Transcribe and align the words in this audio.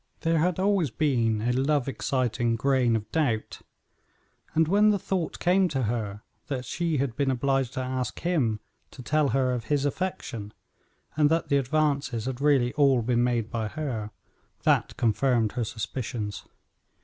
There 0.21 0.39
had 0.39 0.57
always 0.57 0.89
been 0.89 1.41
a 1.43 1.51
love 1.51 1.87
exciting 1.87 2.55
grain 2.55 2.95
of 2.95 3.11
doubt; 3.11 3.61
and 4.55 4.67
when 4.67 4.89
the 4.89 4.97
thought 4.97 5.37
came 5.37 5.67
to 5.67 5.83
her 5.83 6.23
that 6.47 6.65
she 6.65 6.97
had 6.97 7.15
been 7.15 7.29
obliged 7.29 7.73
to 7.73 7.81
ask 7.81 8.19
him 8.21 8.59
to 8.89 9.03
tell 9.03 9.27
her 9.27 9.51
of 9.53 9.65
his 9.65 9.85
affection, 9.85 10.53
and 11.15 11.29
that 11.29 11.49
the 11.49 11.57
advances 11.57 12.25
had 12.25 12.41
really 12.41 12.73
all 12.73 13.03
been 13.03 13.23
made 13.23 13.51
by 13.51 13.67
her, 13.67 14.09
that 14.63 14.97
confirmed 14.97 15.51
her 15.51 15.63
suspicions. 15.63 16.45